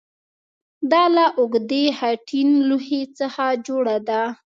دا 0.91 1.03
له 1.15 1.25
اوږدې 1.39 1.83
خټین 1.97 2.49
لوښي 2.67 3.01
څخه 3.19 3.45
جوړه 3.65 3.97
ده 4.07 4.21